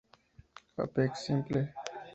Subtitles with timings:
[0.83, 1.63] Apex simple.